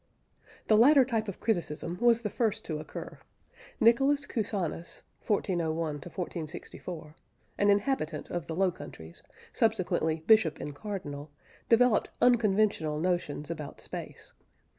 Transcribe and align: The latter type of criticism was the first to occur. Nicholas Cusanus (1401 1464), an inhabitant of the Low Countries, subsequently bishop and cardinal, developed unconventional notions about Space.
The 0.65 0.77
latter 0.77 1.05
type 1.05 1.27
of 1.27 1.39
criticism 1.39 1.99
was 2.01 2.23
the 2.23 2.31
first 2.31 2.65
to 2.65 2.79
occur. 2.79 3.19
Nicholas 3.79 4.25
Cusanus 4.25 5.03
(1401 5.27 5.75
1464), 5.93 7.13
an 7.59 7.69
inhabitant 7.69 8.27
of 8.31 8.47
the 8.47 8.55
Low 8.55 8.71
Countries, 8.71 9.21
subsequently 9.53 10.23
bishop 10.25 10.59
and 10.59 10.73
cardinal, 10.73 11.29
developed 11.69 12.09
unconventional 12.19 12.99
notions 12.99 13.51
about 13.51 13.79
Space. 13.79 14.33